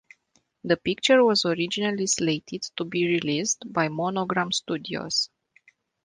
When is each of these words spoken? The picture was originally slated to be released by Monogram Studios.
The 0.63 0.77
picture 0.77 1.23
was 1.23 1.45
originally 1.45 2.07
slated 2.07 2.63
to 2.77 2.85
be 2.85 3.05
released 3.05 3.71
by 3.71 3.89
Monogram 3.89 4.51
Studios. 4.51 5.29